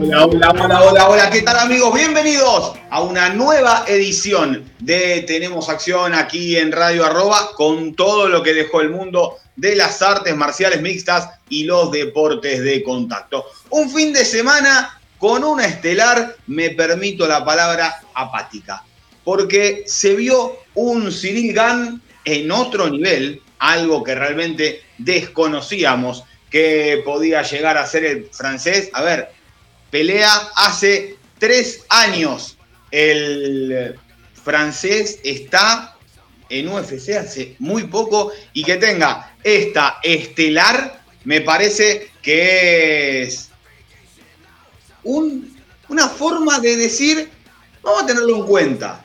[0.00, 1.92] Hola, hola, hola, hola, hola, ¿qué tal amigos?
[1.92, 8.44] Bienvenidos a una nueva edición de Tenemos Acción aquí en Radio Arroba con todo lo
[8.44, 13.46] que dejó el mundo de las artes marciales mixtas y los deportes de contacto.
[13.70, 18.84] Un fin de semana con una estelar, me permito la palabra apática,
[19.24, 27.42] porque se vio un Cyril Gann en otro nivel, algo que realmente desconocíamos que podía
[27.42, 28.90] llegar a ser el francés.
[28.92, 29.37] A ver,
[29.90, 32.56] pelea hace tres años.
[32.90, 33.98] El
[34.42, 35.96] francés está
[36.48, 43.50] en UFC hace muy poco y que tenga esta estelar, me parece que es
[45.02, 47.30] una forma de decir,
[47.82, 49.04] vamos a tenerlo en cuenta,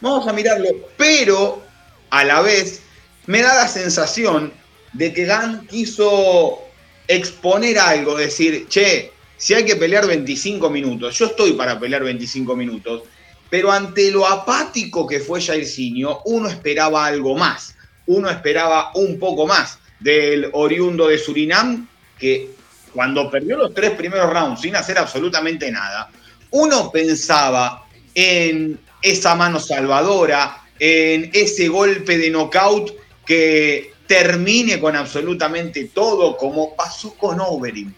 [0.00, 1.62] vamos a mirarlo, pero
[2.10, 2.82] a la vez
[3.26, 4.52] me da la sensación
[4.92, 6.62] de que Gan quiso
[7.08, 12.56] exponer algo, decir, che, si hay que pelear 25 minutos, yo estoy para pelear 25
[12.56, 13.02] minutos,
[13.48, 19.46] pero ante lo apático que fue Jairzinho, uno esperaba algo más, uno esperaba un poco
[19.46, 22.50] más del oriundo de Surinam, que
[22.92, 26.10] cuando perdió los tres primeros rounds sin hacer absolutamente nada,
[26.50, 32.92] uno pensaba en esa mano salvadora, en ese golpe de knockout
[33.24, 37.94] que termine con absolutamente todo, como pasó con Overeem.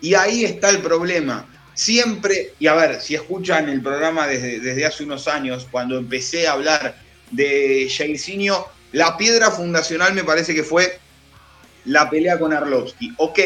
[0.00, 1.46] Y ahí está el problema.
[1.74, 6.48] Siempre, y a ver, si escuchan el programa desde, desde hace unos años, cuando empecé
[6.48, 6.98] a hablar
[7.30, 10.98] de Jairzinho, la piedra fundacional me parece que fue
[11.84, 13.14] la pelea con Arlovsky.
[13.18, 13.38] Ok,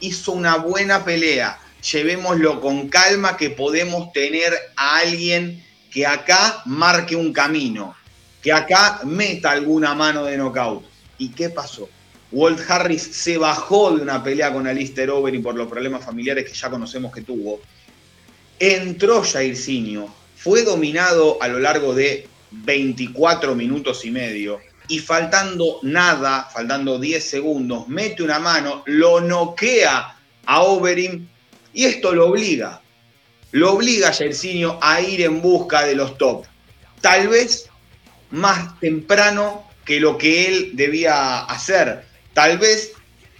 [0.00, 1.58] hizo una buena pelea,
[1.92, 7.94] llevémoslo con calma que podemos tener a alguien que acá marque un camino,
[8.42, 10.84] que acá meta alguna mano de knockout.
[11.18, 11.88] ¿Y qué pasó?
[12.34, 16.52] Walt Harris se bajó de una pelea con Alistair Overy por los problemas familiares que
[16.52, 17.60] ya conocemos que tuvo.
[18.58, 26.48] Entró Jairzinho, fue dominado a lo largo de 24 minutos y medio y faltando nada,
[26.52, 31.28] faltando 10 segundos, mete una mano, lo noquea a Overeem
[31.72, 32.82] y esto lo obliga,
[33.52, 36.46] lo obliga a Jairzinho a ir en busca de los top.
[37.00, 37.70] Tal vez
[38.32, 42.13] más temprano que lo que él debía hacer.
[42.34, 42.92] Tal vez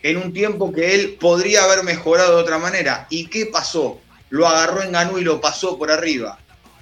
[0.05, 3.07] en un tiempo que él podría haber mejorado de otra manera.
[3.11, 4.01] ¿Y qué pasó?
[4.29, 6.39] Lo agarró en Ganú y lo pasó por arriba.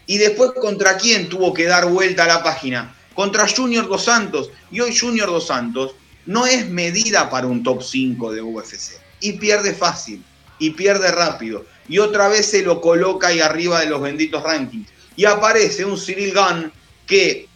[0.07, 2.97] Y después contra quién tuvo que dar vuelta a la página?
[3.15, 4.51] Contra Junior Dos Santos.
[4.73, 5.95] Y hoy Junior Dos Santos
[6.27, 9.01] no es medida para un top 5 de UFC.
[9.21, 10.25] Y pierde fácil.
[10.59, 11.65] Y pierde rápido.
[11.89, 14.89] Y otra vez se lo coloca ahí arriba de los benditos rankings.
[15.15, 16.73] Y aparece un Cyril Gunn
[17.07, 17.47] que,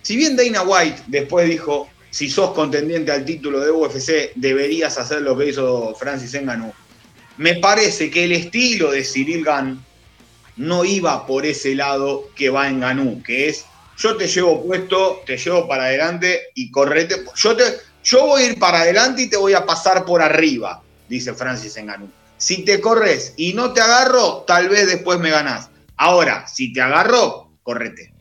[0.00, 5.22] si bien Dana White después dijo, si sos contendiente al título de UFC, deberías hacer
[5.22, 6.72] lo que hizo Francis Ngannou.
[7.36, 9.84] Me parece que el estilo de Cyril Gunn
[10.56, 13.64] no iba por ese lado que va Ganú, que es
[13.96, 17.22] yo te llevo puesto, te llevo para adelante y correte.
[17.36, 17.64] Yo, te,
[18.02, 21.76] yo voy a ir para adelante y te voy a pasar por arriba, dice Francis
[21.76, 22.10] Ngannou.
[22.38, 25.68] Si te corres y no te agarro, tal vez después me ganás.
[25.96, 28.14] Ahora, si te agarro, correte.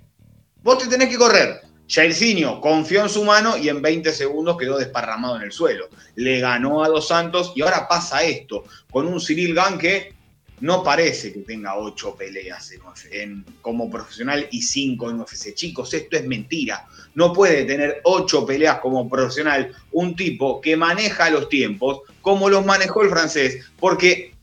[0.61, 1.61] Vos te tenés que correr.
[1.89, 5.89] Jairzinho confió en su mano y en 20 segundos quedó desparramado en el suelo.
[6.15, 10.13] Le ganó a Dos Santos y ahora pasa esto, con un Cyril Gunn que
[10.61, 12.73] no parece que tenga ocho peleas
[13.11, 15.53] en, como profesional y cinco en UFC.
[15.55, 16.85] Chicos, esto es mentira.
[17.15, 22.65] No puede tener ocho peleas como profesional un tipo que maneja los tiempos como los
[22.65, 24.33] manejó el francés, porque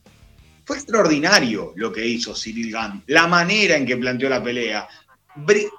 [0.64, 4.88] fue extraordinario lo que hizo Cyril Gunn, la manera en que planteó la pelea,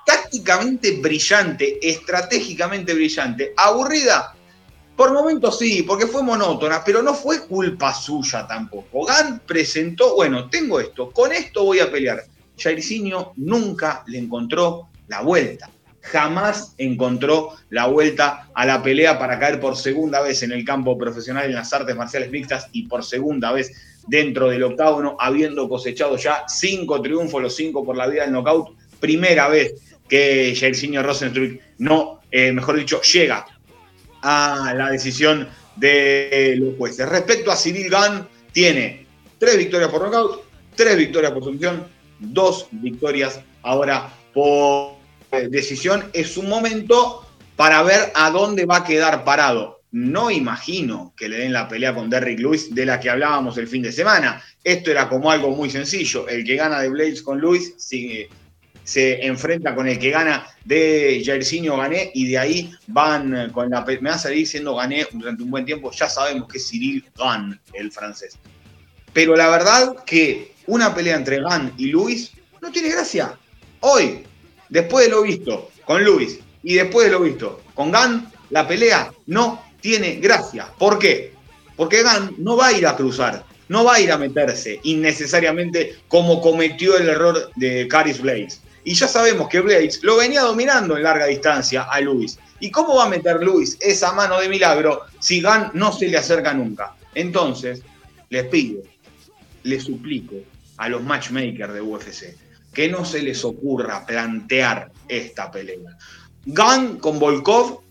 [0.06, 4.33] tácticamente brillante, estratégicamente brillante, aburrida.
[4.95, 9.06] Por momentos sí, porque fue monótona, pero no fue culpa suya tampoco.
[9.06, 12.24] Gan presentó, bueno, tengo esto, con esto voy a pelear.
[12.57, 15.69] Jairzinho nunca le encontró la vuelta.
[16.01, 20.98] Jamás encontró la vuelta a la pelea para caer por segunda vez en el campo
[20.98, 23.71] profesional en las artes marciales mixtas y por segunda vez
[24.07, 28.86] dentro del octágono, habiendo cosechado ya cinco triunfos, los cinco por la vida del knockout
[28.99, 29.73] primera vez
[30.07, 33.45] que Jairzinho Rosenstruck no, eh, mejor dicho, llega
[34.21, 37.07] a la decisión de los jueces.
[37.07, 39.05] Respecto a Cyril Gunn, tiene
[39.38, 40.44] tres victorias por knockout,
[40.75, 41.88] tres victorias por sumisión,
[42.19, 44.94] dos victorias ahora por
[45.31, 49.81] eh, decisión es un momento para ver a dónde va a quedar parado.
[49.91, 53.67] No imagino que le den la pelea con Derrick Lewis de la que hablábamos el
[53.67, 54.44] fin de semana.
[54.63, 56.27] Esto era como algo muy sencillo.
[56.27, 58.29] El que gana de Blades con Lewis sigue
[58.87, 63.81] se enfrenta con el que gana de Jairzinho Gané y de ahí van con la...
[63.81, 67.03] Me va a salir siendo Gané durante un buen tiempo, ya sabemos que es Cyril
[67.17, 68.37] Gann, el francés.
[69.11, 72.31] Pero la verdad que una pelea entre Gann y Luis
[72.61, 73.37] no tiene gracia.
[73.81, 74.23] Hoy,
[74.69, 79.11] después de lo visto con Luis y después de lo visto con Gann, la pelea
[79.25, 80.71] no tiene gracia.
[80.79, 81.33] ¿Por qué?
[81.75, 85.97] Porque Gann no va a ir a cruzar, no va a ir a meterse innecesariamente
[86.07, 88.65] como cometió el error de Caris Blaze.
[88.87, 92.39] Y ya sabemos que Blades lo venía dominando en larga distancia a Luis.
[92.61, 96.15] ¿Y cómo va a meter Luis esa mano de milagro si Gan no se le
[96.15, 96.95] acerca nunca?
[97.13, 97.81] Entonces,
[98.29, 98.81] les pido,
[99.63, 100.35] les suplico
[100.77, 102.37] a los matchmakers de UFC
[102.71, 105.97] que no se les ocurra plantear esta pelea.
[106.45, 107.81] Gan con Volkov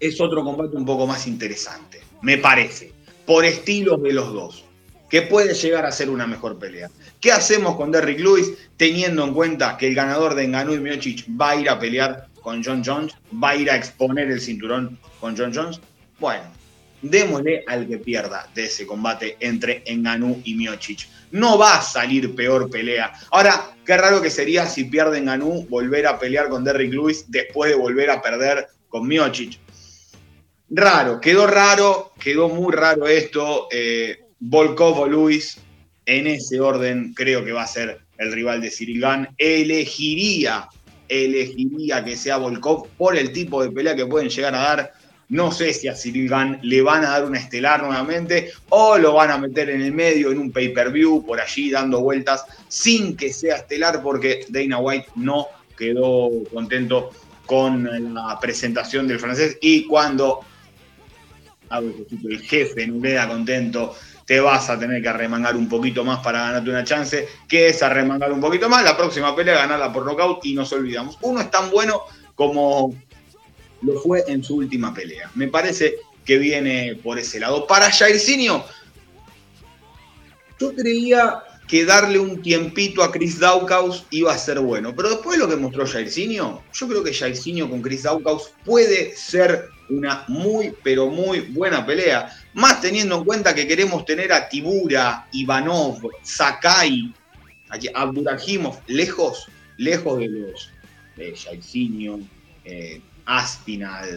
[0.00, 2.94] es otro combate un poco más interesante, me parece,
[3.26, 4.64] por estilos de los dos,
[5.10, 6.88] que puede llegar a ser una mejor pelea.
[7.20, 11.26] ¿Qué hacemos con Derrick Lewis teniendo en cuenta que el ganador de Ngannou y Miocic
[11.28, 13.14] va a ir a pelear con John Jones?
[13.42, 15.80] ¿Va a ir a exponer el cinturón con John Jones?
[16.20, 16.44] Bueno,
[17.02, 21.08] démosle al que pierda de ese combate entre Ngannou y Miocic.
[21.32, 23.12] No va a salir peor pelea.
[23.32, 27.72] Ahora, qué raro que sería si pierde Ngannou volver a pelear con Derrick Lewis después
[27.72, 29.58] de volver a perder con Miocic.
[30.70, 33.66] Raro, quedó raro, quedó muy raro esto.
[33.72, 35.58] Eh, Volkov o Lewis
[36.08, 39.04] en ese orden creo que va a ser el rival de Cyril
[39.36, 40.66] Elegiría,
[41.06, 44.92] elegiría que sea Volkov por el tipo de pelea que pueden llegar a dar.
[45.28, 46.32] No sé si a Cyril
[46.62, 50.32] le van a dar una estelar nuevamente o lo van a meter en el medio
[50.32, 55.48] en un pay-per-view por allí dando vueltas sin que sea estelar porque Dana White no
[55.76, 57.10] quedó contento
[57.44, 60.40] con la presentación del francés y cuando
[61.70, 63.94] el jefe no queda contento
[64.28, 67.82] te vas a tener que arremangar un poquito más para ganarte una chance, que es
[67.82, 71.16] arremangar un poquito más, la próxima pelea ganarla por nocaut y nos olvidamos.
[71.22, 72.02] Uno es tan bueno
[72.34, 72.94] como
[73.80, 75.30] lo fue en su última pelea.
[75.34, 75.96] Me parece
[76.26, 77.66] que viene por ese lado.
[77.66, 78.66] Para Jairzinho,
[80.60, 85.38] yo creía que darle un tiempito a Chris Daukaus iba a ser bueno, pero después
[85.38, 90.24] de lo que mostró Jairzinho, yo creo que Jairzinho con Chris Daukaus puede ser una
[90.28, 92.34] muy, pero muy buena pelea.
[92.54, 97.12] Más teniendo en cuenta que queremos tener a Tibura, Ivanov, Sakai,
[97.94, 100.70] Abdurahimov, lejos, lejos de los
[101.16, 102.20] de Jairzinho,
[102.64, 103.00] eh,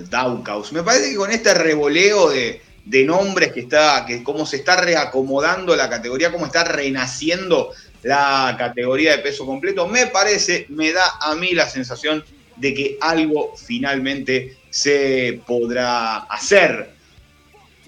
[0.09, 0.71] Daukaus.
[0.71, 4.77] Me parece que con este revoleo de, de nombres que está, que cómo se está
[4.77, 7.71] reacomodando la categoría, cómo está renaciendo
[8.03, 12.23] la categoría de peso completo, me parece, me da a mí la sensación
[12.55, 16.91] de que algo finalmente se podrá hacer.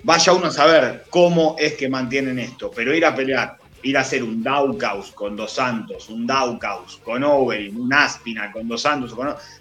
[0.04, 4.02] Vaya uno a saber cómo es que mantienen esto, pero ir a pelear, ir a
[4.02, 9.16] hacer un Daukaus con Dos Santos, un Daukaus con Overin, un Aspina con Dos Santos,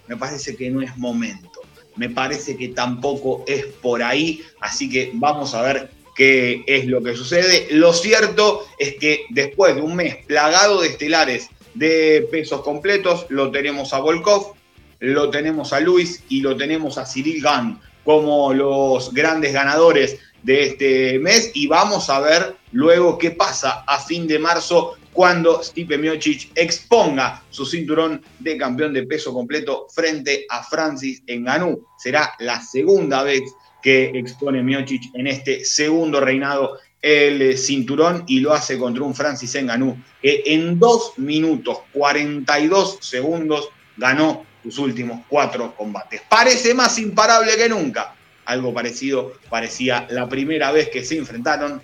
[0.07, 1.61] me parece que no es momento.
[1.95, 7.01] Me parece que tampoco es por ahí, así que vamos a ver qué es lo
[7.01, 7.67] que sucede.
[7.71, 13.51] Lo cierto es que después de un mes plagado de estelares de pesos completos, lo
[13.51, 14.53] tenemos a Volkov,
[14.99, 20.63] lo tenemos a Luis y lo tenemos a Cyril Gann como los grandes ganadores de
[20.63, 25.97] este mes y vamos a ver luego qué pasa a fin de marzo cuando Stipe
[25.97, 31.85] Miocic exponga su cinturón de campeón de peso completo frente a Francis Ngannou.
[31.97, 33.41] Será la segunda vez
[33.81, 39.55] que expone Miocic en este segundo reinado el cinturón y lo hace contra un Francis
[39.61, 46.21] Ngannou que en 2 minutos 42 segundos ganó sus últimos cuatro combates.
[46.29, 48.15] Parece más imparable que nunca.
[48.45, 51.81] Algo parecido parecía la primera vez que se enfrentaron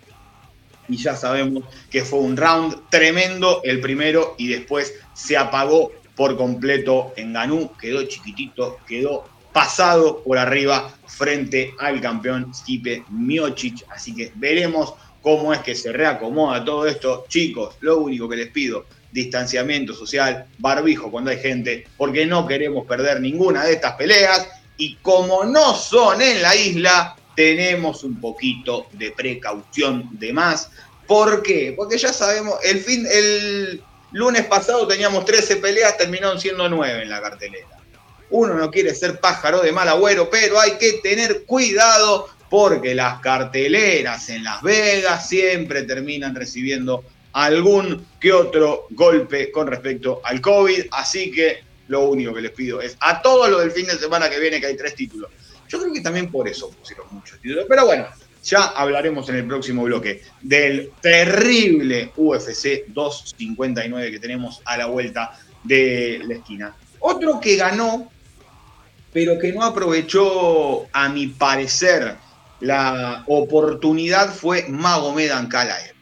[0.89, 6.35] y ya sabemos que fue un round tremendo el primero y después se apagó por
[6.35, 14.13] completo en Ganú, quedó chiquitito, quedó pasado por arriba frente al campeón Stipe Miocic, así
[14.13, 17.25] que veremos cómo es que se reacomoda todo esto.
[17.27, 22.85] Chicos, lo único que les pido distanciamiento social, barbijo cuando hay gente, porque no queremos
[22.85, 28.87] perder ninguna de estas peleas y como no son en la isla, tenemos un poquito
[28.93, 30.69] de precaución de más.
[31.07, 31.73] ¿Por qué?
[31.75, 33.81] Porque ya sabemos, el, fin, el
[34.11, 37.67] lunes pasado teníamos 13 peleas, terminaron siendo 9 en la cartelera.
[38.29, 43.19] Uno no quiere ser pájaro de mal agüero, pero hay que tener cuidado porque las
[43.21, 50.87] carteleras en Las Vegas siempre terminan recibiendo algún que otro golpe con respecto al COVID.
[50.91, 54.29] Así que lo único que les pido es a todos los del fin de semana
[54.29, 55.31] que viene, que hay tres títulos.
[55.69, 57.65] Yo creo que también por eso pusieron muchos títulos.
[57.69, 58.07] Pero bueno,
[58.43, 65.37] ya hablaremos en el próximo bloque del terrible UFC 259 que tenemos a la vuelta
[65.63, 66.75] de la esquina.
[66.99, 68.11] Otro que ganó,
[69.13, 72.15] pero que no aprovechó, a mi parecer,
[72.59, 75.93] la oportunidad fue Magomed Ankalaev.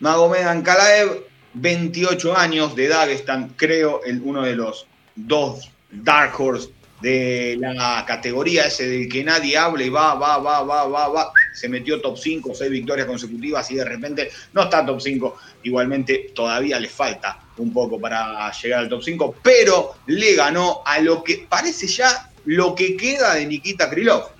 [0.00, 1.24] Magomed Ankalaev,
[1.54, 4.86] 28 años de edad, están, creo, en uno de los
[5.16, 6.70] dos Dark Horse
[7.04, 11.32] de la categoría ese del que nadie habla y va, va, va, va, va, va,
[11.52, 16.30] se metió top 5, 6 victorias consecutivas y de repente no está top 5, igualmente
[16.34, 21.22] todavía le falta un poco para llegar al top 5, pero le ganó a lo
[21.22, 24.30] que parece ya lo que queda de Nikita Krylov.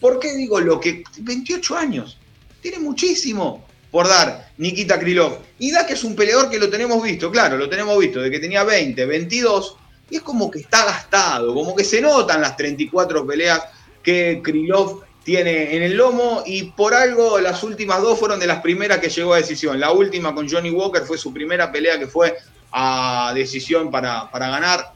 [0.00, 1.04] ¿Por qué digo lo que?
[1.18, 2.18] 28 años,
[2.62, 5.38] tiene muchísimo por dar Nikita Krylov.
[5.58, 8.30] Y da que es un peleador que lo tenemos visto, claro, lo tenemos visto, de
[8.30, 9.76] que tenía 20, 22
[10.16, 13.62] es como que está gastado, como que se notan las 34 peleas
[14.02, 18.60] que Krylov tiene en el lomo y por algo las últimas dos fueron de las
[18.60, 19.80] primeras que llegó a decisión.
[19.80, 22.36] La última con Johnny Walker fue su primera pelea que fue
[22.70, 24.92] a decisión para, para ganar.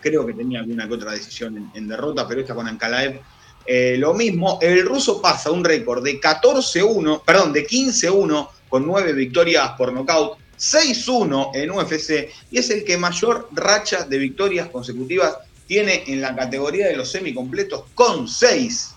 [0.00, 3.20] Creo que tenía alguna que otra decisión en, derrota, pero esta con Ankalaev
[3.64, 4.58] eh, lo mismo.
[4.60, 10.38] El ruso pasa un récord de 14-1, perdón, de 15-1 con nueve victorias por nocaut
[10.58, 15.36] 6-1 en UFC y es el que mayor racha de victorias consecutivas
[15.66, 18.94] tiene en la categoría de los semicompletos con 6.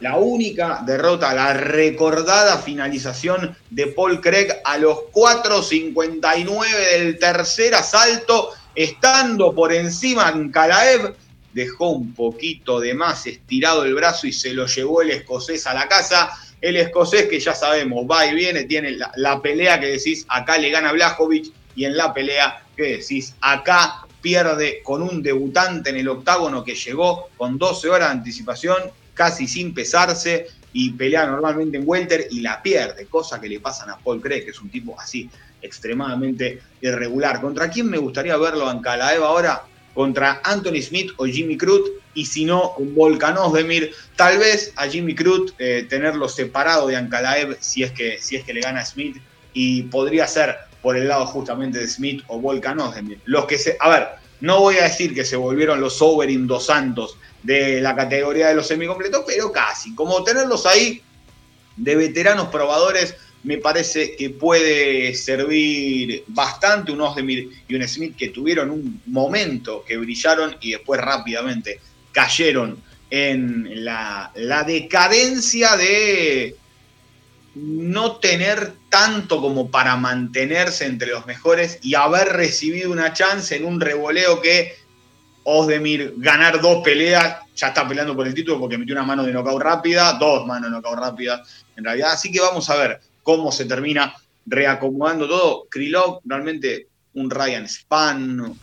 [0.00, 8.50] La única derrota, la recordada finalización de Paul Craig a los 4.59 del tercer asalto,
[8.74, 11.14] estando por encima en Kalaev,
[11.52, 15.74] dejó un poquito de más estirado el brazo y se lo llevó el escocés a
[15.74, 16.30] la casa
[16.64, 20.70] el escocés que ya sabemos, va y viene, tiene la, pelea que decís, acá le
[20.70, 26.08] gana Blajovic, y en la pelea que decís, acá pierde con un debutante en el
[26.08, 28.78] octágono que llegó con 12 horas de anticipación,
[29.12, 33.90] casi sin pesarse, y pelea normalmente en welter y la pierde, cosa que le pasan
[33.90, 35.28] a Paul Craig, que es un tipo así
[35.60, 37.42] extremadamente irregular.
[37.42, 39.64] ¿Contra quién me gustaría verlo en Calaeva ahora?
[39.94, 43.92] Contra Anthony Smith o Jimmy Crute y si no, un Volkan Ozdemir.
[44.16, 48.44] Tal vez a Jimmy Crute eh, tenerlo separado de Ankalaev si es, que, si es
[48.44, 49.16] que le gana a Smith
[49.52, 53.20] y podría ser por el lado justamente de Smith o Volkan Ozdemir.
[53.24, 54.08] Los que se, a ver,
[54.40, 58.54] no voy a decir que se volvieron los Overin dos Santos de la categoría de
[58.54, 59.94] los semicompletos, pero casi.
[59.94, 61.02] Como tenerlos ahí
[61.76, 68.30] de veteranos probadores me parece que puede servir bastante un Ozdemir y un Smith que
[68.30, 71.78] tuvieron un momento que brillaron y después rápidamente
[72.10, 74.32] cayeron en la,
[74.66, 76.56] decadencia de
[77.54, 83.66] no tener tanto como para mantenerse entre los mejores y haber recibido una chance en
[83.66, 84.74] un revoleo que
[85.46, 89.32] Osdemir ganar dos peleas, ya está peleando por el título porque metió una mano de
[89.32, 91.42] knockout rápida, dos manos de knockout rápida
[91.76, 92.12] en realidad.
[92.12, 94.14] Así que vamos a ver cómo se termina
[94.46, 95.66] reacomodando todo.
[95.68, 98.54] Krylov realmente un Ryan Span,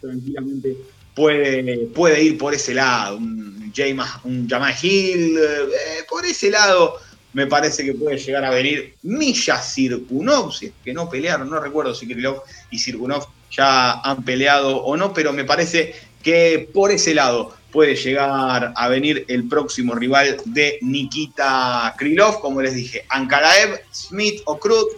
[0.00, 0.76] tranquilamente
[1.14, 6.96] puede, puede ir por ese lado, un, James, un Jamal Hill, eh, por ese lado
[7.32, 11.58] me parece que puede llegar a venir Milla Sirkunov, si es que no pelearon, no
[11.58, 16.90] recuerdo si Krylov y Sirkunov ya han peleado o no, pero me parece que por
[16.90, 23.04] ese lado puede llegar a venir el próximo rival de Nikita Krylov, como les dije,
[23.10, 24.88] Ankalaev, Smith o Krut,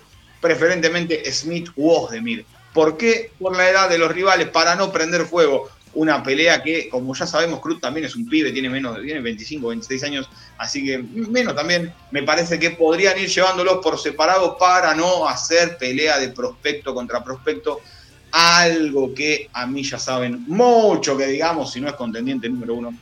[0.41, 2.47] preferentemente Smith u Ozdemir.
[2.73, 3.33] ¿Por qué?
[3.39, 7.27] Por la edad de los rivales, para no prender fuego una pelea que, como ya
[7.27, 10.29] sabemos, Cruz también es un pibe, tiene menos, tiene 25, 26 años,
[10.59, 15.79] así que menos también, me parece que podrían ir llevándolos por separado para no hacer
[15.79, 17.81] pelea de prospecto contra prospecto,
[18.37, 22.93] algo que a mí ya saben mucho que digamos, si no es contendiente número uno,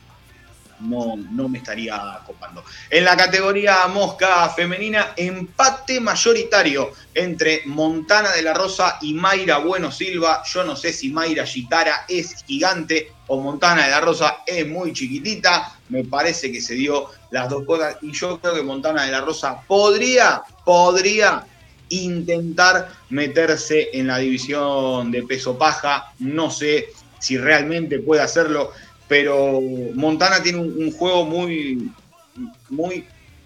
[0.79, 2.63] no, no me estaría copando.
[2.89, 9.91] En la categoría mosca femenina, empate mayoritario entre Montana de la Rosa y Mayra Bueno
[9.91, 10.41] Silva.
[10.45, 14.93] Yo no sé si Mayra Gitara es gigante o Montana de la Rosa es muy
[14.93, 15.77] chiquitita.
[15.89, 19.21] Me parece que se dio las dos cosas y yo creo que Montana de la
[19.21, 21.45] Rosa podría, podría
[21.89, 26.13] intentar meterse en la división de peso paja.
[26.19, 26.87] No sé
[27.19, 28.71] si realmente puede hacerlo
[29.07, 29.61] pero
[29.93, 31.91] Montana tiene un, juego muy,
[32.69, 33.05] muy,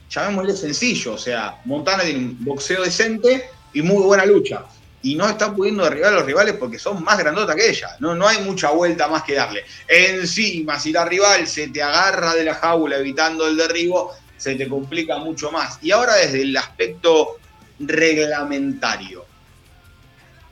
[0.10, 4.66] llamémosle sencillo, o sea, Montana tiene un boxeo decente y muy buena lucha.
[5.02, 7.96] Y no está pudiendo derribar a los rivales porque son más grandotas que ella.
[8.00, 9.64] No, no hay mucha vuelta más que darle.
[9.88, 14.68] Encima, si la rival se te agarra de la jaula evitando el derribo, se te
[14.68, 15.80] complica mucho más.
[15.82, 17.39] Y ahora desde el aspecto
[17.80, 19.26] reglamentario,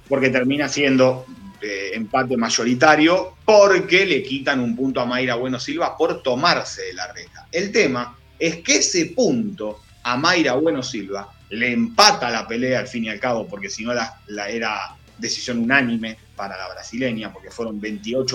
[0.08, 1.26] porque termina siendo
[1.62, 6.94] eh, empate mayoritario porque le quitan un punto a Mayra Bueno Silva por tomarse de
[6.94, 7.48] la reja.
[7.52, 12.88] El tema es que ese punto a Mayra Bueno Silva le empata la pelea al
[12.88, 17.50] fin y al cabo, porque si no la era decisión unánime para la brasileña, porque
[17.50, 18.28] fueron 28-28,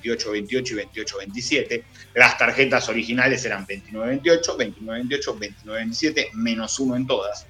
[0.00, 0.48] 28-28
[0.94, 1.82] y 28-27.
[2.14, 7.46] Las tarjetas originales eran 29-28, 29-28, 29-27, menos uno en todas.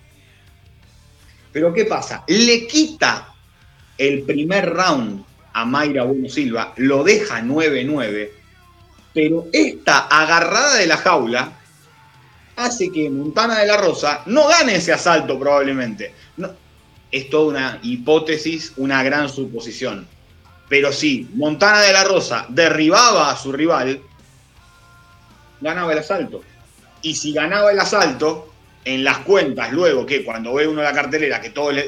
[1.53, 2.25] Pero ¿qué pasa?
[2.29, 3.35] Le quita
[3.99, 8.31] el primer round a Mayra Bueno Silva, lo deja 9-9,
[9.13, 11.53] pero esta agarrada de la jaula
[12.57, 16.15] hace que Montana de la Rosa no gane ese asalto probablemente.
[16.37, 16.51] No,
[17.11, 20.07] es toda una hipótesis, una gran suposición.
[20.69, 24.01] Pero si Montana de la Rosa derribaba a su rival,
[25.61, 26.43] ganaba el asalto.
[27.03, 28.50] Y si ganaba el asalto,
[28.85, 31.85] en las cuentas, luego que cuando ve uno la cartelera, que todas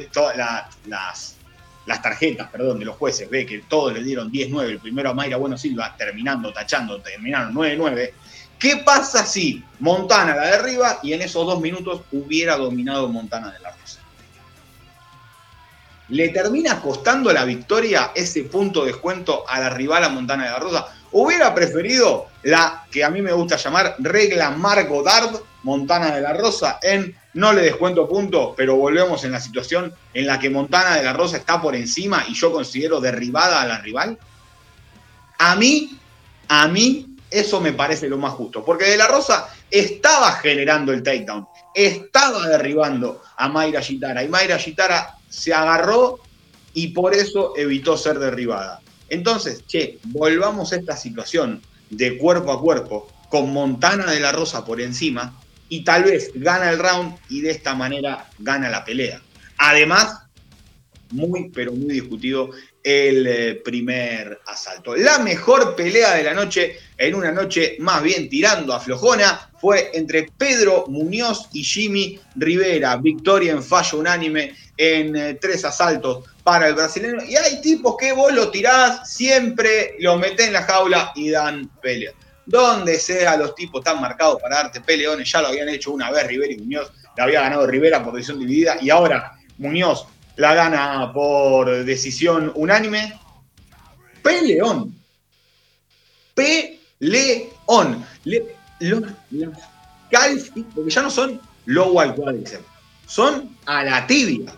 [0.85, 1.37] las,
[1.85, 5.13] las tarjetas perdón, de los jueces ve que todos le dieron 10-9, el primero a
[5.13, 8.11] Mayra Bueno Silva, terminando, tachando, terminaron 9-9.
[8.59, 13.59] ¿Qué pasa si Montana la derriba y en esos dos minutos hubiera dominado Montana de
[13.59, 13.99] la Rosa?
[16.09, 20.51] Le termina costando la victoria ese punto de descuento a la rival a Montana de
[20.51, 20.87] la Rosa.
[21.11, 26.33] Hubiera preferido la que a mí me gusta llamar regla Marco Dard, Montana de la
[26.33, 30.97] Rosa, en no le descuento punto, pero volvemos en la situación en la que Montana
[30.97, 34.17] de la Rosa está por encima y yo considero derribada a la rival.
[35.39, 35.97] A mí,
[36.47, 41.01] a mí, eso me parece lo más justo, porque de la Rosa estaba generando el
[41.01, 46.19] takedown, estaba derribando a Mayra Gitara y Mayra Gitara se agarró
[46.73, 48.81] y por eso evitó ser derribada.
[49.09, 54.63] Entonces, che, volvamos a esta situación de cuerpo a cuerpo con Montana de la Rosa
[54.63, 55.33] por encima
[55.69, 59.21] y tal vez gana el round y de esta manera gana la pelea.
[59.57, 60.19] Además,
[61.13, 62.49] muy, pero muy discutido
[62.83, 64.95] el eh, primer asalto.
[64.95, 69.91] La mejor pelea de la noche, en una noche más bien tirando a flojona, fue
[69.93, 72.97] entre Pedro Muñoz y Jimmy Rivera.
[72.97, 77.23] Victoria en fallo unánime en eh, tres asaltos para el brasileño.
[77.23, 81.69] Y hay tipos que vos lo tirás, siempre lo metés en la jaula y dan
[81.81, 82.11] pelea.
[82.45, 86.27] Donde sea los tipos tan marcados para darte peleones, ya lo habían hecho una vez
[86.27, 91.11] Rivera y Muñoz, le había ganado Rivera por decisión dividida y ahora Muñoz la gana
[91.13, 93.19] por decisión unánime.
[94.21, 94.95] Peleón.
[96.33, 98.05] Peleón.
[98.23, 98.55] Le,
[100.75, 102.15] porque ya no son low al
[103.05, 104.53] son a la tibia,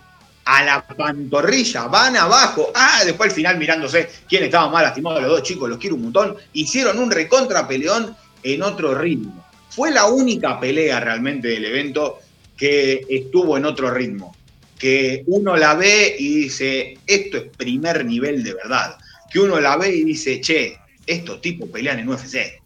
[0.45, 2.71] a la pantorrilla, van abajo.
[2.73, 6.03] Ah, después al final mirándose quién estaba más lastimado, los dos chicos, los quiero un
[6.03, 6.35] montón.
[6.53, 9.45] Hicieron un recontra peleón en otro ritmo.
[9.69, 12.19] Fue la única pelea realmente del evento
[12.55, 14.35] que estuvo en otro ritmo
[14.77, 18.97] que uno la ve y dice, esto es primer nivel de verdad.
[19.31, 22.61] Que uno la ve y dice, che, estos tipos pelean en UFC.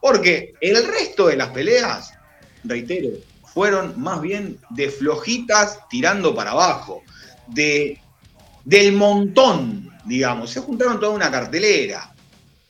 [0.00, 2.12] Porque el resto de las peleas,
[2.64, 3.10] reitero,
[3.52, 7.02] fueron más bien de flojitas tirando para abajo,
[7.48, 7.98] de,
[8.64, 10.50] del montón, digamos.
[10.50, 12.14] Se juntaron toda una cartelera,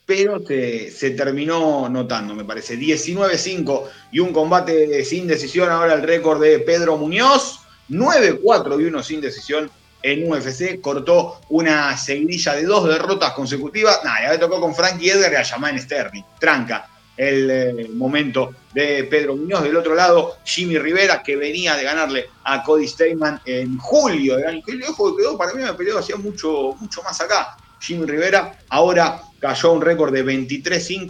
[0.06, 2.78] pero se, se terminó notando, me parece.
[2.78, 5.68] 19-5 y un combate sin decisión.
[5.68, 7.57] Ahora el récord de Pedro Muñoz
[7.90, 9.70] 9-4 y 1 sin decisión
[10.02, 14.00] en UFC, cortó una seguidilla de dos derrotas consecutivas.
[14.04, 16.22] Nada, ya le tocó con Frankie Edgar y a Jamal Sterling.
[16.38, 19.62] Tranca el eh, momento de Pedro Muñoz.
[19.64, 24.46] Del otro lado, Jimmy Rivera, que venía de ganarle a Cody Steyman en julio del
[24.46, 25.36] año que quedó.
[25.36, 27.56] Para mí me peleó hacía mucho, mucho más acá.
[27.80, 31.06] Jimmy Rivera ahora cayó un récord de 23-5,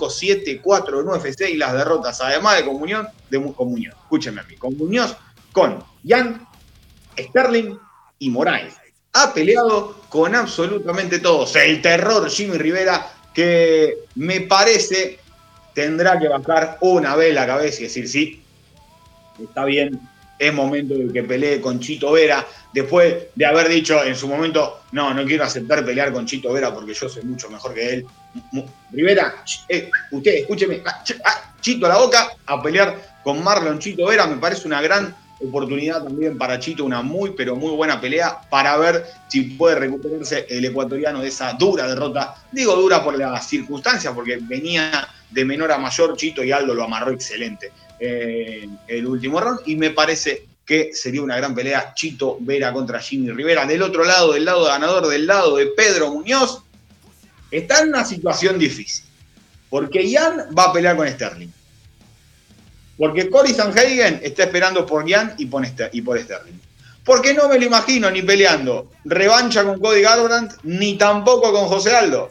[0.62, 3.94] 7-4 en UFC y las derrotas, además de comunión, de comunión.
[4.02, 5.16] Escúchenme a mí, con Muñoz,
[5.52, 6.46] con Jan
[7.18, 7.76] Sterling
[8.18, 8.74] y Moraes.
[9.12, 11.54] Ha peleado con absolutamente todos.
[11.56, 15.18] El terror Jimmy Rivera, que me parece
[15.74, 18.42] tendrá que bajar una vez la cabeza y decir, sí,
[19.40, 20.00] está bien,
[20.38, 24.80] es momento de que pelee con Chito Vera, después de haber dicho en su momento,
[24.92, 28.06] no, no quiero aceptar pelear con Chito Vera porque yo soy mucho mejor que él.
[28.92, 34.06] Rivera, eh, usted escúcheme, ah, ah, Chito a la boca, a pelear con Marlon Chito
[34.06, 38.40] Vera, me parece una gran oportunidad también para Chito, una muy, pero muy buena pelea
[38.50, 42.34] para ver si puede recuperarse el ecuatoriano de esa dura derrota.
[42.50, 46.84] Digo dura por las circunstancias, porque venía de menor a mayor, Chito y Aldo lo
[46.84, 52.36] amarró excelente en el último round y me parece que sería una gran pelea Chito
[52.40, 53.64] Vera contra Jimmy Rivera.
[53.64, 56.62] Del otro lado, del lado ganador, del lado de Pedro Muñoz,
[57.50, 59.06] está en una situación difícil,
[59.70, 61.48] porque Jan va a pelear con Sterling.
[62.98, 66.60] Porque Cory Sanhagen está esperando por Jan y por, Sterling.
[67.04, 71.94] Porque no me lo imagino ni peleando revancha con Cody Garbrandt, ni tampoco con José
[71.94, 72.30] Aldo.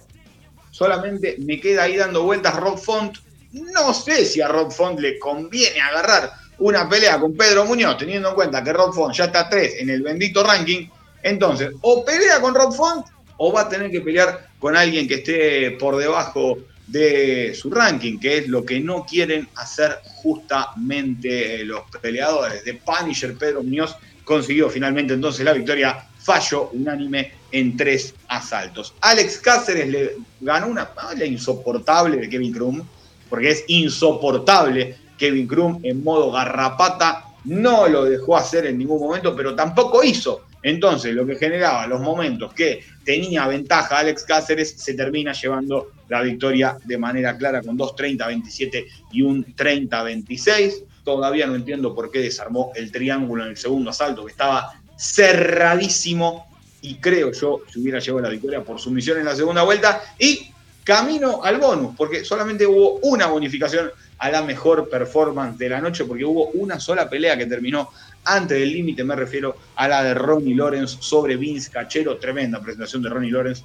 [0.69, 3.17] Solamente me queda ahí dando vueltas Rob Font.
[3.53, 8.29] No sé si a Rob Font le conviene agarrar una pelea con Pedro Muñoz, teniendo
[8.29, 10.89] en cuenta que Rob Font ya está 3 en el bendito ranking.
[11.23, 13.05] Entonces, o pelea con Rob Font
[13.37, 18.17] o va a tener que pelear con alguien que esté por debajo de su ranking,
[18.17, 22.63] que es lo que no quieren hacer justamente los peleadores.
[22.63, 28.93] De Punisher, Pedro Muñoz consiguió finalmente entonces la victoria, fallo unánime en tres asaltos.
[29.01, 32.83] Alex Cáceres le ganó una pelea insoportable de Kevin Krum,
[33.29, 39.35] porque es insoportable Kevin Krum en modo garrapata, no lo dejó hacer en ningún momento,
[39.35, 40.46] pero tampoco hizo.
[40.67, 46.21] Entonces, lo que generaba los momentos que tenía ventaja Alex Cáceres, se termina llevando la
[46.21, 50.83] victoria de manera clara con dos 30-27 y un 30-26.
[51.05, 56.47] Todavía no entiendo por qué desarmó el triángulo en el segundo asalto, que estaba cerradísimo
[56.81, 60.51] y creo yo se hubiera llevado la victoria por sumisión en la segunda vuelta y
[60.83, 66.03] camino al bonus, porque solamente hubo una bonificación a la mejor performance de la noche,
[66.05, 67.89] porque hubo una sola pelea que terminó
[68.27, 73.01] antes del límite, me refiero a la de Ronnie Lawrence sobre Vince Cachero, tremenda presentación
[73.01, 73.63] de Ronnie Lawrence,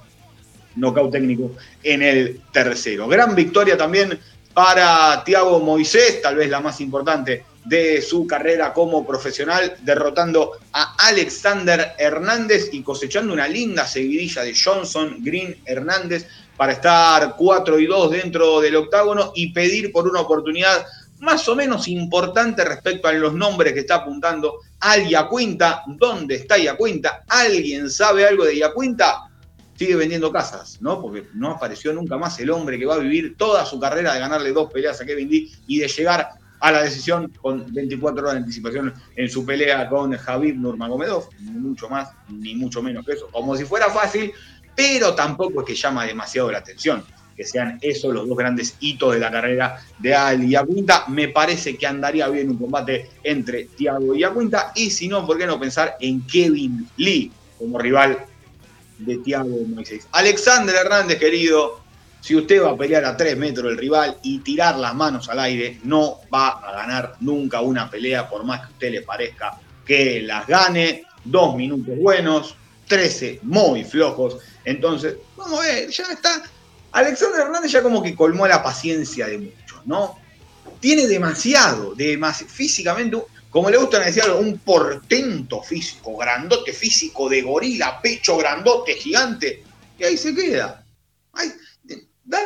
[0.75, 3.07] nocaut técnico en el tercero.
[3.07, 4.19] Gran victoria también
[4.53, 10.95] para Thiago Moisés, tal vez la más importante de su carrera como profesional, derrotando a
[11.07, 17.85] Alexander Hernández y cosechando una linda seguidilla de Johnson, Green, Hernández para estar 4 y
[17.87, 20.85] 2 dentro del octágono y pedir por una oportunidad
[21.23, 25.83] más o menos importante respecto a los nombres que está apuntando al Yacuinta.
[25.87, 27.23] ¿Dónde está Yacuinta?
[27.29, 29.29] ¿Alguien sabe algo de Yacuinta?
[29.75, 31.01] Sigue vendiendo casas, ¿no?
[31.01, 34.19] Porque no apareció nunca más el hombre que va a vivir toda su carrera de
[34.19, 36.27] ganarle dos peleas a Kevin Lee y de llegar
[36.59, 41.89] a la decisión con 24 horas de anticipación en su pelea con Javid Nurmagomedov, mucho
[41.89, 44.31] más ni mucho menos que eso, como si fuera fácil,
[44.75, 47.03] pero tampoco es que llama demasiado la atención
[47.35, 51.05] que sean esos los dos grandes hitos de la carrera de Ali y Acuinta.
[51.07, 55.37] Me parece que andaría bien un combate entre Thiago y Acuinta, y si no, ¿por
[55.37, 58.25] qué no pensar en Kevin Lee como rival
[58.99, 60.07] de Thiago Moisés?
[60.11, 61.83] Alexander Hernández, querido,
[62.23, 65.39] si usted va a pelear a tres metros del rival y tirar las manos al
[65.39, 69.59] aire, no va a ganar nunca una pelea, por más que a usted le parezca
[69.85, 71.03] que las gane.
[71.25, 72.55] Dos minutos buenos,
[72.87, 74.37] 13 muy flojos.
[74.63, 76.43] Entonces, vamos a ver, ya está.
[76.93, 80.17] Alexander Hernández ya como que colmó la paciencia de muchos, ¿no?
[80.79, 83.17] Tiene demasiado, demasiado físicamente,
[83.49, 89.63] como le gusta decir, un portento físico, grandote físico de gorila, pecho grandote, gigante.
[89.97, 90.85] Y ahí se queda.
[91.33, 91.51] Ay,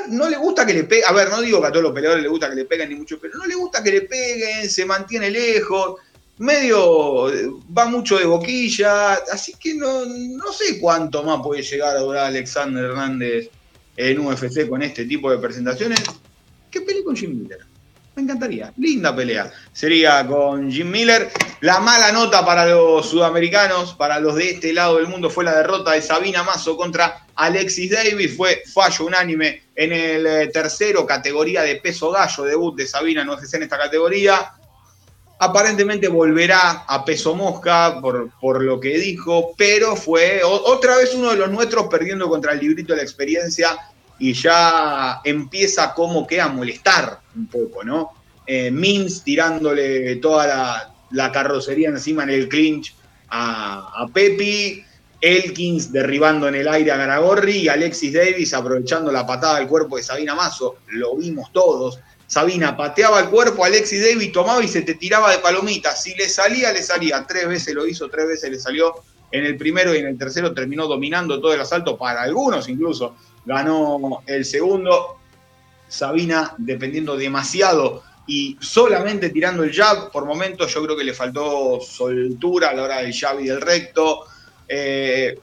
[0.09, 2.23] no le gusta que le peguen, a ver, no digo que a todos los peleadores
[2.23, 4.85] le gusta que le peguen ni mucho, pero no le gusta que le peguen, se
[4.85, 5.99] mantiene lejos,
[6.37, 11.99] medio va mucho de boquilla, así que no, no sé cuánto más puede llegar a
[11.99, 13.49] durar Alexander Hernández
[13.97, 16.01] en UFC con este tipo de presentaciones.
[16.71, 17.65] Que pelee con Jim Miller.
[18.17, 18.73] Me encantaría.
[18.77, 19.51] Linda pelea.
[19.71, 21.29] Sería con Jim Miller.
[21.61, 25.55] La mala nota para los sudamericanos, para los de este lado del mundo, fue la
[25.55, 28.35] derrota de Sabina Mazo contra Alexis Davis.
[28.35, 33.29] Fue fallo unánime en el eh, tercero, categoría de peso gallo, debut de Sabina en
[33.29, 34.51] UFC en esta categoría.
[35.39, 41.29] Aparentemente volverá a peso mosca por, por lo que dijo, pero fue otra vez uno
[41.29, 43.77] de los nuestros perdiendo contra el librito de la experiencia
[44.19, 48.13] y ya empieza como que a molestar un poco, ¿no?
[48.45, 48.73] Eh,
[49.23, 52.95] tirándole toda la, carrocería encima en el clinch
[53.29, 54.83] a, a, Pepi,
[55.19, 59.97] Elkins derribando en el aire a Garagorri y Alexis Davis aprovechando la patada del cuerpo
[59.97, 61.99] de Sabina Mazo, lo vimos todos.
[62.27, 65.95] Sabina pateaba el cuerpo, Alexis Davis tomaba y se te tiraba de palomita.
[65.95, 67.25] Si le salía, le salía.
[67.25, 68.93] Tres veces lo hizo, tres veces le salió.
[69.31, 73.15] En el primero y en el tercero terminó dominando todo el asalto, para algunos incluso
[73.45, 75.17] ganó el segundo.
[75.89, 81.79] Sabina dependiendo demasiado y solamente tirando el jab, por momentos yo creo que le faltó
[81.79, 84.25] soltura a la hora del jab y del recto.
[84.67, 85.39] Eh,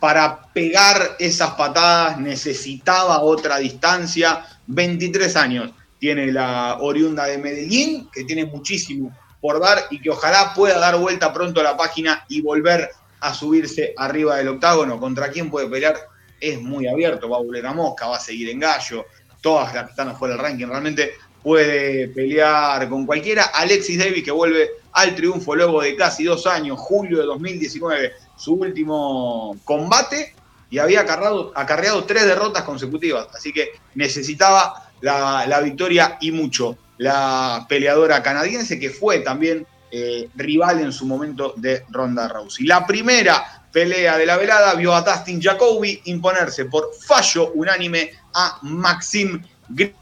[0.00, 4.44] para pegar esas patadas necesitaba otra distancia.
[4.66, 10.52] 23 años tiene la oriunda de Medellín, que tiene muchísimo por dar y que ojalá
[10.54, 14.98] pueda dar vuelta pronto a la página y volver a subirse arriba del octágono.
[14.98, 15.96] ¿Contra quién puede pelear?
[16.40, 19.06] es muy abierto, va a volver a Mosca, va a seguir en Gallo,
[19.40, 23.44] todas las que están afuera del ranking, realmente puede pelear con cualquiera.
[23.54, 28.54] Alexis Davis que vuelve al triunfo luego de casi dos años, julio de 2019, su
[28.54, 30.34] último combate
[30.68, 36.76] y había acarreado, acarreado tres derrotas consecutivas, así que necesitaba la, victoria y mucho.
[36.98, 42.66] La peleadora canadiense que fue también eh, rival en su momento de Ronda Rousey.
[42.66, 48.58] La primera pelea de la velada vio a Dustin Jacoby imponerse por fallo unánime a
[48.62, 49.94] Maxim Green.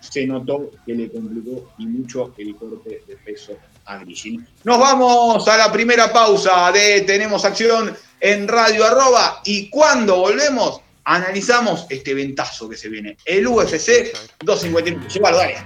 [0.00, 3.52] Se notó que le complicó y mucho el corte de peso
[3.84, 4.44] a Grisham.
[4.64, 10.80] Nos vamos a la primera pausa de Tenemos Acción en Radio Arroba y cuando volvemos
[11.10, 13.16] analizamos este ventazo que se viene.
[13.24, 14.12] El UFC
[14.44, 15.08] 251.
[15.08, 15.56] Llévalo, dale.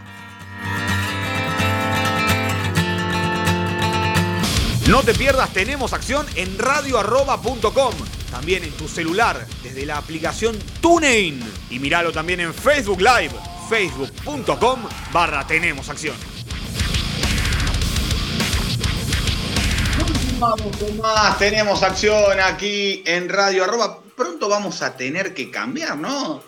[4.88, 7.94] No te pierdas, tenemos acción en radioarroba.com.
[8.30, 11.40] También en tu celular, desde la aplicación TuneIn.
[11.70, 13.32] Y míralo también en Facebook Live,
[13.68, 14.80] facebook.com
[15.12, 16.16] barra tenemos acción.
[20.38, 24.03] Vamos con más, tenemos acción aquí en Radio Arroba.
[24.16, 26.42] Pronto vamos a tener que cambiar, ¿no?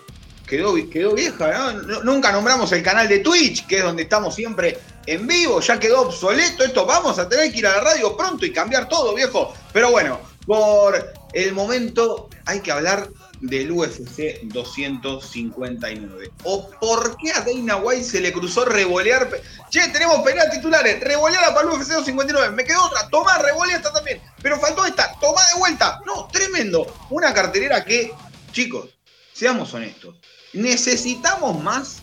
[0.47, 2.03] Quedó, quedó vieja, ¿no?
[2.03, 6.01] Nunca nombramos el canal de Twitch, que es donde estamos siempre en vivo, ya quedó
[6.01, 9.53] obsoleto esto, vamos a tener que ir a la radio pronto y cambiar todo, viejo.
[9.73, 13.09] Pero bueno, por el momento hay que hablar
[13.41, 16.31] del UFC 259.
[16.43, 19.29] ¿O por qué a Dana White se le cruzó revolear?
[19.69, 22.55] Che, tenemos peleas titulares, revoleada para el UFC 259.
[22.55, 24.21] Me quedó otra, toma, revolea esta también.
[24.41, 25.99] Pero faltó esta, toma de vuelta.
[26.05, 26.87] No, tremendo.
[27.09, 28.13] Una cartelera que,
[28.53, 28.89] chicos,
[29.33, 30.15] seamos honestos,
[30.53, 31.97] necesitamos más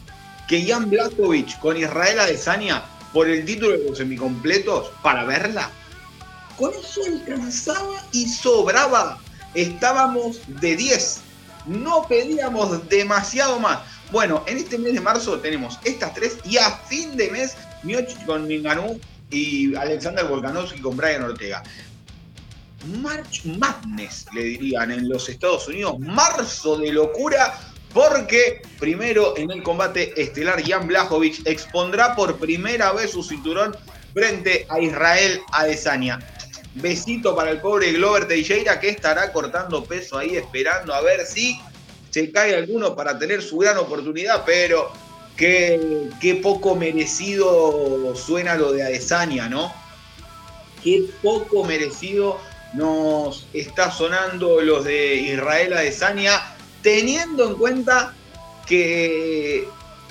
[0.46, 5.70] que Jan Blachowicz con Israel Adesanya por el título de los semicompletos para verla.
[6.56, 9.18] Con eso alcanzaba y sobraba.
[9.54, 11.20] Estábamos de 10.
[11.66, 13.80] No pedíamos demasiado más.
[14.10, 18.24] Bueno, en este mes de marzo tenemos estas tres y a fin de mes Miocic
[18.26, 21.62] con Minganú y Alexander Volkanovski con Brian Ortega.
[23.00, 25.98] March Madness, le dirían en los Estados Unidos.
[25.98, 27.58] Marzo de locura
[27.94, 33.74] porque primero en el combate estelar Jan Blachowicz expondrá por primera vez su cinturón
[34.12, 36.18] frente a Israel Adesanya.
[36.74, 41.58] Besito para el pobre Glover Teixeira que estará cortando peso ahí esperando a ver si
[42.10, 44.92] se cae alguno para tener su gran oportunidad, pero
[45.36, 49.72] qué, poco merecido suena lo de Adesanya, ¿no?
[50.82, 52.38] Qué poco merecido
[52.74, 58.14] nos está sonando los de Israel Adesanya teniendo en cuenta
[58.66, 59.66] que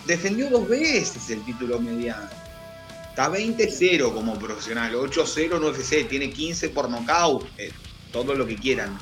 [0.06, 2.43] defendió dos veces el título mediano.
[3.14, 7.72] Está 20-0 como profesional, 8-0 en UFC, tiene 15 por nocaut, eh,
[8.12, 8.98] todo lo que quieran.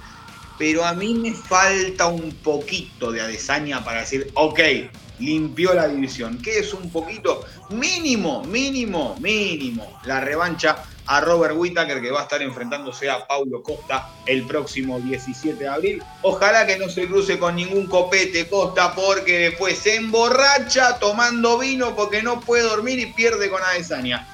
[0.58, 4.60] Pero a mí me falta un poquito de Adesanya para decir, ok,
[5.20, 6.40] limpió la división.
[6.42, 7.46] ¿Qué es un poquito?
[7.70, 9.98] Mínimo, mínimo, mínimo.
[10.04, 14.98] La revancha a Robert Whittaker, que va a estar enfrentándose a Paulo Costa el próximo
[14.98, 16.04] 17 de abril.
[16.22, 21.98] Ojalá que no se cruce con ningún copete Costa, porque después se emborracha tomando vino
[21.98, 24.26] porque no puede dormir y pierde con Adesanya.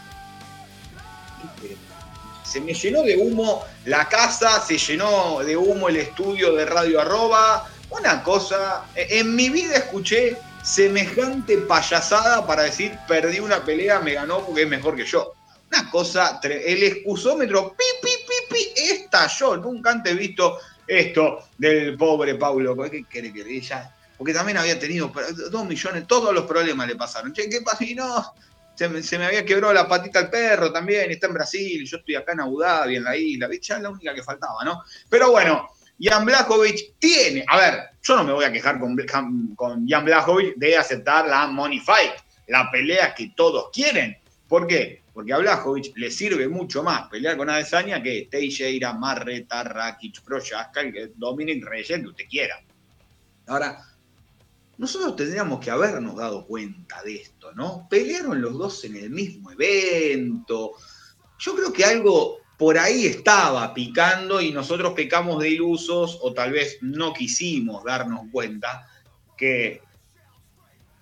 [2.44, 7.02] Se me llenó de humo la casa, se llenó de humo el estudio de Radio
[7.02, 7.68] Arroba.
[7.90, 14.46] Una cosa, en mi vida escuché semejante payasada para decir perdí una pelea, me ganó
[14.46, 15.37] porque es mejor que yo.
[15.72, 19.58] Una cosa, el excusómetro, pi, pi, pi, pi, estalló.
[19.58, 22.76] Nunca antes he visto esto del pobre Paulo.
[22.90, 23.94] ¿Qué quiere que ella?
[24.18, 25.12] Porque también había tenido
[25.52, 27.34] dos millones, todos los problemas le pasaron.
[27.34, 27.84] Che, ¿qué pasó?
[27.84, 28.34] Y no,
[28.78, 32.34] se me, había quebrado la patita al perro también, está en Brasil, yo estoy acá
[32.34, 34.84] en Abu Dhabi, en la isla, ya es la única que faltaba, ¿no?
[35.10, 35.68] Pero bueno,
[36.00, 38.96] Jan Blachowicz tiene, a ver, yo no me voy a quejar con,
[39.56, 42.12] con Jan Blachowicz de aceptar la Money Fight,
[42.48, 44.16] la pelea que todos quieren.
[44.48, 45.02] ¿Por qué?
[45.18, 50.82] Porque a Blajovic le sirve mucho más pelear con Adesanya que Teixeira, Marreta, Rakic, Prochaska,
[51.16, 52.64] Dominic Reyes, que usted quiera.
[53.48, 53.84] Ahora,
[54.78, 57.88] nosotros tendríamos que habernos dado cuenta de esto, ¿no?
[57.90, 60.74] Pelearon los dos en el mismo evento.
[61.40, 66.52] Yo creo que algo por ahí estaba picando y nosotros pecamos de ilusos o tal
[66.52, 68.88] vez no quisimos darnos cuenta
[69.36, 69.82] que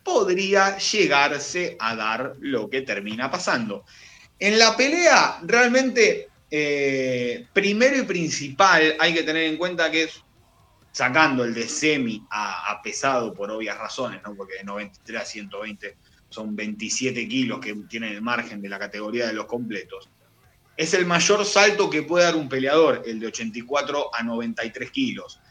[0.06, 3.86] podría llegarse a dar lo que termina pasando.
[4.38, 10.24] En la pelea, realmente, eh, primero y principal, hay que tener en cuenta que es
[10.92, 14.36] sacando el de semi a, pesado por obvias razones, ¿no?
[14.36, 15.98] porque de 93 a 120
[16.30, 20.08] son 27 kilos que tienen el margen de la categoría de los completos.
[20.78, 25.42] Es el mayor salto que puede dar un peleador, el de 84 a 93 kilos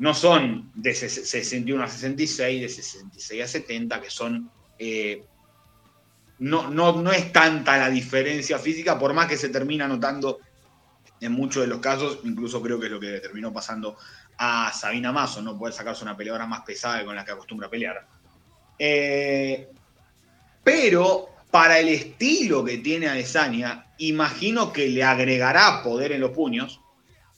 [0.00, 4.50] no son de 61 a 66, de 66 a 70, que son...
[4.78, 5.22] Eh,
[6.38, 10.38] no, no, no es tanta la diferencia física, por más que se termina notando
[11.20, 13.98] en muchos de los casos, incluso creo que es lo que terminó pasando
[14.38, 17.70] a Sabina Mazo, no poder sacarse una peleadora más pesada con la que acostumbra a
[17.70, 18.06] pelear.
[18.78, 19.68] Eh,
[20.64, 26.79] pero para el estilo que tiene Adesanya, imagino que le agregará poder en los puños.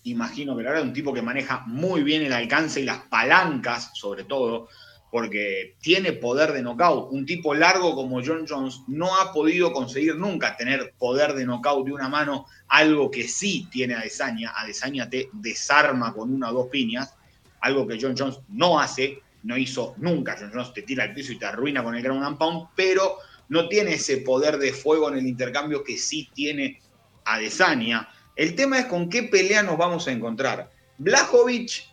[0.05, 3.91] Imagino que le hará un tipo que maneja muy bien el alcance y las palancas,
[3.95, 4.69] sobre todo,
[5.13, 7.13] porque tiene poder de knockout.
[7.13, 11.87] Un tipo largo como John Jones no ha podido conseguir nunca tener poder de knockout
[11.87, 14.53] de una mano, algo que sí tiene Adesanya.
[14.57, 17.15] Adesanya te desarma con una o dos piñas,
[17.61, 20.35] algo que John Jones no hace, no hizo nunca.
[20.41, 23.19] John Jones te tira al piso y te arruina con el ground and pound, pero
[23.51, 26.81] no tiene ese poder de fuego en el intercambio que sí tiene
[27.27, 28.09] Adesanya.
[28.37, 30.71] El tema es con qué pelea nos vamos a encontrar.
[30.99, 31.85] Blajovic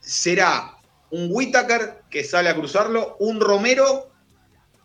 [0.00, 0.76] será
[1.10, 4.10] un Whitaker que sale a cruzarlo, un Romero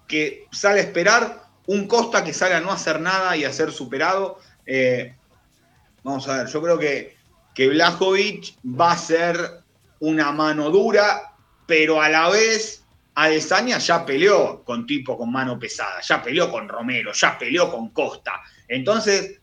[0.08, 3.72] que sale a esperar, un Costa que sale a no hacer nada y a ser
[3.72, 4.40] superado.
[4.66, 5.16] Eh,
[6.04, 7.18] vamos a ver, yo creo que,
[7.54, 9.38] que Blajovic va a ser
[10.00, 11.34] una mano dura,
[11.66, 12.84] pero a la vez
[13.16, 17.90] Adesanya ya peleó con tipo con mano pesada, ya peleó con Romero, ya peleó con
[17.90, 18.42] Costa.
[18.68, 19.42] Entonces,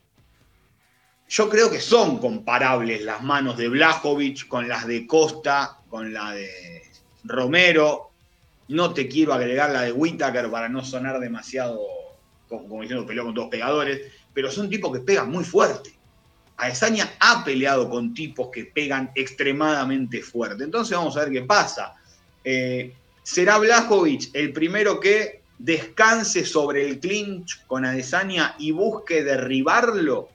[1.28, 6.32] yo creo que son comparables las manos de Blajovic con las de Costa, con la
[6.32, 6.82] de
[7.24, 8.10] Romero.
[8.68, 11.80] No te quiero agregar la de Whitaker para no sonar demasiado
[12.48, 15.92] como, diciendo peleó con dos pegadores, pero son tipos que pegan muy fuerte.
[16.56, 20.64] Adesanya ha peleado con tipos que pegan extremadamente fuerte.
[20.64, 21.94] Entonces vamos a ver qué pasa.
[22.44, 30.28] Eh, será Blajovic el primero que descanse sobre el clinch con Adesanya y busque derribarlo,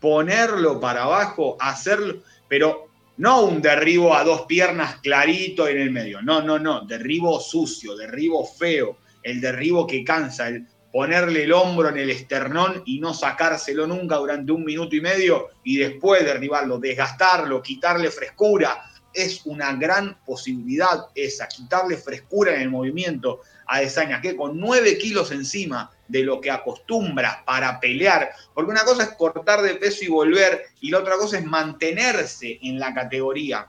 [0.00, 6.22] ponerlo para abajo, hacerlo, pero no un derribo a dos piernas clarito en el medio,
[6.22, 11.88] no, no, no, derribo sucio, derribo feo, el derribo que cansa, el ponerle el hombro
[11.88, 16.78] en el esternón y no sacárselo nunca durante un minuto y medio y después derribarlo,
[16.78, 18.82] desgastarlo, quitarle frescura,
[19.12, 24.98] es una gran posibilidad esa, quitarle frescura en el movimiento a Desaña, que con 9
[24.98, 30.04] kilos encima de lo que acostumbra para pelear, porque una cosa es cortar de peso
[30.04, 33.68] y volver, y la otra cosa es mantenerse en la categoría.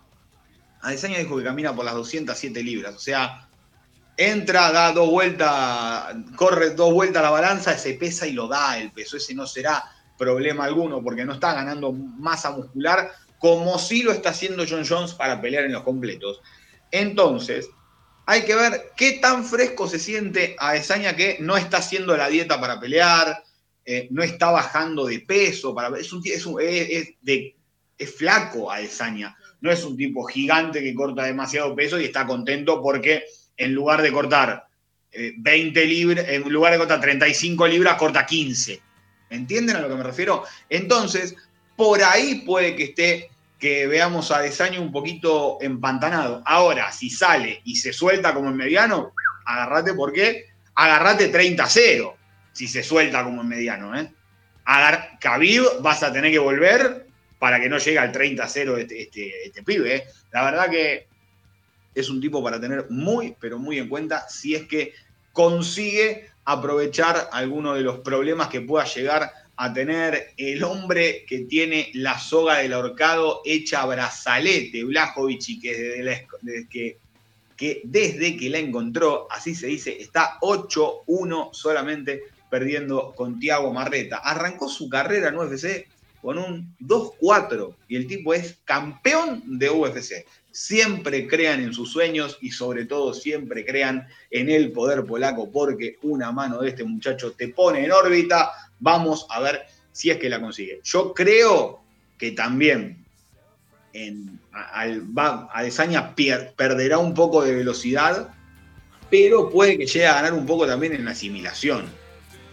[0.82, 3.48] Adesanya dijo que camina por las 207 libras, o sea,
[4.18, 8.92] entra, da dos vueltas, corre dos vueltas la balanza, se pesa y lo da el
[8.92, 9.84] peso, ese no será
[10.18, 15.14] problema alguno, porque no está ganando masa muscular, como sí lo está haciendo John Jones
[15.14, 16.42] para pelear en los completos.
[16.92, 17.70] Entonces,
[18.26, 22.30] hay que ver qué tan fresco se siente a Desaña que no está haciendo la
[22.30, 23.44] dieta para pelear,
[23.84, 26.46] eh, no está bajando de peso, para, es, un, es,
[27.98, 32.26] es, flaco a Desaña, no es un tipo gigante que corta demasiado peso y está
[32.26, 33.24] contento porque
[33.58, 34.68] en lugar de cortar
[35.12, 38.82] 20 eh, libras, en lugar de cortar 35 libras, corta 15.
[39.30, 40.44] ¿Entienden a lo que me refiero?
[40.70, 41.36] Entonces,
[41.76, 43.30] por ahí puede que esté
[43.62, 46.41] que veamos a Desaño un poquito empantanado.
[46.47, 49.13] Ahora, si sale y se suelta como en mediano,
[49.45, 50.47] agarrate, ¿por qué?
[50.74, 52.15] Agarrate 30-0
[52.54, 53.95] si se suelta como en mediano.
[53.95, 54.12] ¿eh?
[54.65, 55.19] Agar
[55.82, 57.06] vas a tener que volver
[57.38, 59.95] para que no llegue al 30-0 este, este, este, pibe.
[59.95, 60.04] ¿eh?
[60.32, 61.08] La verdad que
[61.93, 64.95] es un tipo para tener muy, pero muy en cuenta si es que
[65.34, 69.32] consigue aprovechar alguno de los problemas que pueda llegar
[69.63, 75.78] a tener el hombre que tiene la soga del ahorcado hecha brazalete, Blajovic, y que
[75.78, 76.97] desde, que,
[77.56, 84.17] que desde que la encontró, así se dice, está 8-1 solamente perdiendo con Tiago Marreta.
[84.17, 85.88] Arrancó su carrera en UFC
[86.24, 90.26] con un 2-4 y el tipo es campeón de UFC.
[90.50, 95.97] Siempre crean en sus sueños y sobre todo siempre crean en el poder polaco porque
[96.02, 98.71] una mano de este muchacho te pone en órbita.
[98.82, 100.82] Vamos a ver si es que la consigue.
[100.84, 101.82] Yo creo
[102.17, 103.06] que también
[103.94, 105.08] en, al,
[105.54, 108.34] Adesanya perderá un poco de velocidad,
[109.10, 111.86] pero puede que llegue a ganar un poco también en la asimilación.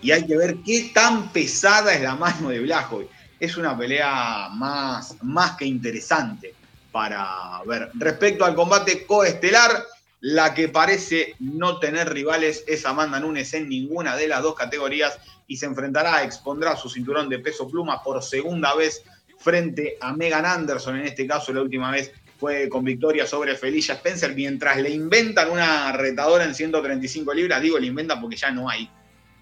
[0.00, 3.08] Y hay que ver qué tan pesada es la mano de Blajovic
[3.40, 6.54] es una pelea más, más que interesante
[6.90, 7.90] para ver.
[7.94, 9.84] Respecto al combate coestelar,
[10.20, 15.18] la que parece no tener rivales es Amanda Nunes en ninguna de las dos categorías
[15.46, 19.02] y se enfrentará, expondrá su cinturón de peso pluma por segunda vez
[19.38, 20.96] frente a Megan Anderson.
[20.96, 25.50] En este caso, la última vez fue con victoria sobre Felicia Spencer, mientras le inventan
[25.50, 27.62] una retadora en 135 libras.
[27.62, 28.90] Digo, le inventan porque ya no hay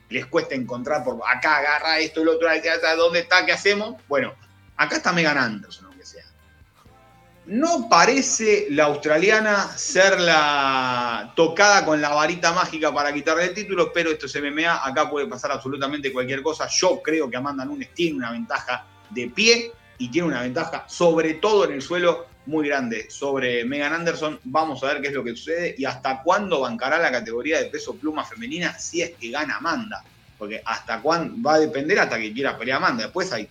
[0.08, 2.48] les cuesta encontrar por acá, agarra esto, el otro,
[2.96, 3.44] ¿dónde está?
[3.44, 3.96] ¿Qué hacemos?
[4.08, 4.34] Bueno,
[4.76, 5.85] acá está Megan Anderson.
[7.46, 13.92] No parece la australiana ser la tocada con la varita mágica para quitarle el título,
[13.92, 16.66] pero esto es MMA, acá puede pasar absolutamente cualquier cosa.
[16.66, 21.34] Yo creo que Amanda Nunes tiene una ventaja de pie y tiene una ventaja sobre
[21.34, 24.40] todo en el suelo muy grande sobre Megan Anderson.
[24.42, 27.66] Vamos a ver qué es lo que sucede y hasta cuándo bancará la categoría de
[27.66, 30.02] peso pluma femenina si es que gana Amanda.
[30.36, 33.04] porque hasta cuándo va a depender hasta que quiera pelear Amanda.
[33.04, 33.48] Después hay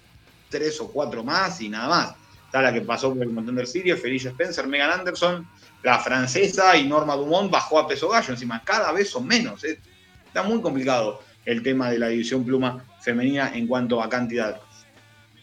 [0.50, 2.25] tres o cuatro más y nada más.
[2.62, 5.46] La que pasó por el Contender Series, Felicia Spencer, Megan Anderson,
[5.84, 8.32] la francesa y Norma Dumont bajó a peso gallo.
[8.32, 9.64] Encima, cada vez son menos.
[9.66, 9.78] ¿eh?
[10.26, 14.62] Está muy complicado el tema de la división pluma femenina en cuanto a cantidad.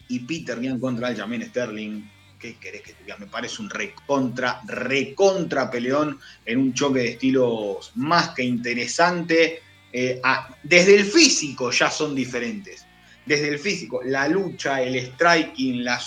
[0.07, 2.09] Y Peter Ryan contra el Jamin Sterling.
[2.39, 3.17] ¿Qué querés que te diga?
[3.17, 9.61] Me parece un recontra, recontra peleón en un choque de estilos más que interesante.
[9.91, 10.19] Eh,
[10.63, 12.82] desde el físico ya son diferentes.
[13.25, 16.01] Desde el físico, la lucha, el striking, la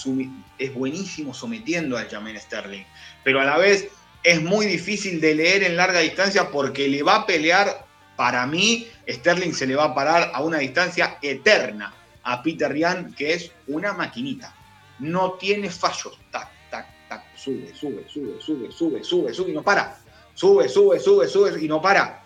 [0.58, 2.84] es buenísimo sometiendo al Jamin Sterling.
[3.24, 3.88] Pero a la vez
[4.22, 7.86] es muy difícil de leer en larga distancia porque le va a pelear,
[8.16, 13.14] para mí, Sterling se le va a parar a una distancia eterna a Peter Ryan,
[13.14, 14.54] que es una maquinita.
[14.98, 16.18] No tiene fallos.
[16.30, 17.24] Tac, tac, tac.
[17.36, 19.98] Sube, sube, sube, sube, sube, sube, sube y no para.
[20.34, 22.25] Sube, sube, sube, sube y no para.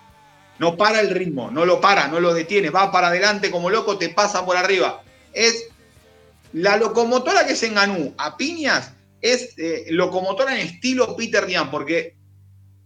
[0.60, 2.70] No para el ritmo, no lo para, no lo detiene.
[2.70, 5.02] Va para adelante como loco, te pasa por arriba.
[5.32, 5.68] Es
[6.52, 12.14] la locomotora que se enganó a piñas es eh, locomotora en estilo Peter Ryan, porque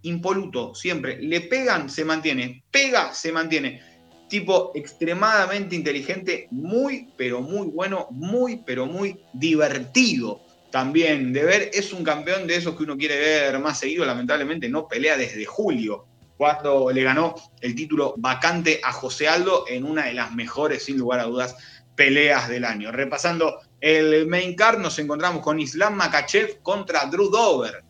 [0.02, 1.20] impoluto, siempre.
[1.20, 2.64] Le pegan, se mantiene.
[2.70, 3.82] Pega, se mantiene
[4.28, 11.70] tipo extremadamente inteligente, muy, pero muy bueno, muy, pero muy divertido también de ver.
[11.72, 15.44] Es un campeón de esos que uno quiere ver más seguido, lamentablemente no pelea desde
[15.44, 16.06] julio,
[16.36, 20.98] cuando le ganó el título vacante a José Aldo en una de las mejores, sin
[20.98, 21.56] lugar a dudas,
[21.94, 22.90] peleas del año.
[22.90, 27.84] Repasando el main card, nos encontramos con Islam Makachev contra Drew Dover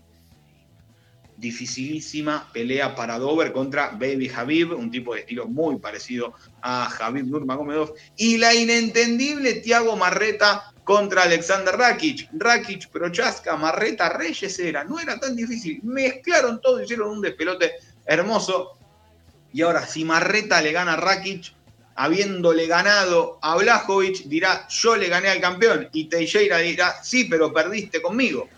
[1.37, 7.27] dificilísima pelea para Dover contra Baby Habib, un tipo de estilo muy parecido a Habib
[7.27, 12.29] Nurmagomedov, y la inentendible Tiago Marreta contra Alexander Rakic.
[12.33, 15.81] Rakic, Prochaska, Marreta, Reyes era, no era tan difícil.
[15.83, 17.73] Mezclaron todo, hicieron un despelote
[18.07, 18.79] hermoso.
[19.53, 21.55] Y ahora, si Marreta le gana a Rakic,
[21.97, 25.89] habiéndole ganado a Blajovic, dirá, yo le gané al campeón.
[25.93, 28.49] Y Teixeira dirá, sí, pero perdiste conmigo.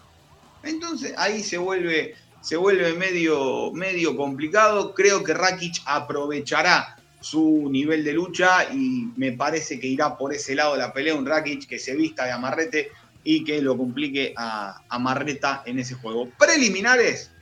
[0.62, 2.16] Entonces ahí se vuelve
[2.46, 4.94] se vuelve medio, medio complicado.
[4.94, 10.54] Creo que Rakic aprovechará su nivel de lucha y me parece que irá por ese
[10.54, 12.92] lado de la pelea un Rakic que se vista de amarrete
[13.24, 16.28] y que lo complique a, Marreta en ese juego.
[16.38, 17.32] Preliminares,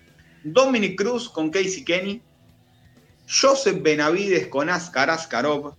[0.45, 2.23] Dominic Cruz con Casey Kenny,
[3.29, 5.75] Joseph Benavides con Askar Askarov,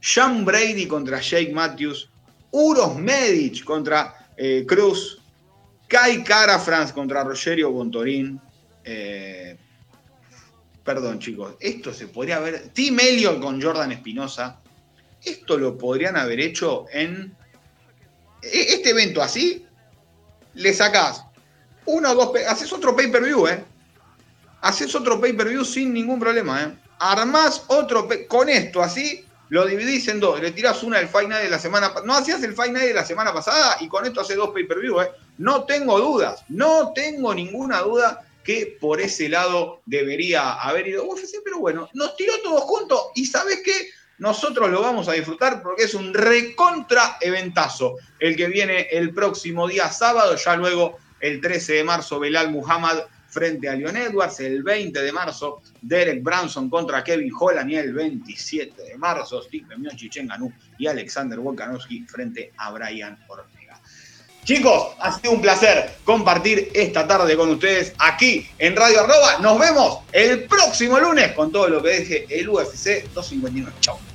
[0.00, 2.10] Sean Brady contra Jake Matthews,
[2.50, 5.18] Uros Medic contra eh, Cruz,
[5.88, 8.40] Kai Cara France contra Rogerio Bontorín,
[8.84, 9.56] eh,
[10.84, 12.68] perdón, chicos, esto se podría haber.
[12.70, 14.58] Tim Elliott con Jordan Espinosa.
[15.24, 17.36] Esto lo podrían haber hecho en.
[18.42, 19.64] E, este evento así.
[20.54, 21.24] Le sacás
[21.86, 22.32] uno o dos.
[22.48, 23.64] Haces otro pay-per-view, ¿eh?
[24.62, 26.78] Haces otro pay-per-view sin ningún problema, ¿eh?
[26.98, 28.08] Armás otro.
[28.28, 29.26] Con esto así.
[29.48, 30.40] Lo dividís en dos.
[30.40, 31.92] Le tirás una del Fight Night de la semana.
[32.06, 35.00] No hacías el Fight Night de la semana pasada y con esto haces dos pay-per-view,
[35.02, 35.10] ¿eh?
[35.36, 36.42] No tengo dudas.
[36.48, 42.16] No tengo ninguna duda que por ese lado debería haber ido UFC, pero bueno, nos
[42.16, 43.90] tiró todos juntos y ¿sabes qué?
[44.18, 49.66] Nosotros lo vamos a disfrutar porque es un recontra eventazo el que viene el próximo
[49.68, 53.00] día sábado, ya luego el 13 de marzo Belal Muhammad
[53.32, 57.94] frente a Leon Edwards, el 20 de marzo Derek Branson contra Kevin Holland y el
[57.94, 60.18] 27 de marzo Steve Miocic
[60.78, 63.80] y Alexander Volkanovski frente a Brian Ortega.
[64.44, 69.38] Chicos, ha sido un placer compartir esta tarde con ustedes aquí en Radio Arroba.
[69.40, 73.72] Nos vemos el próximo lunes con todo lo que deje el UFC 259.
[73.80, 74.11] Chao.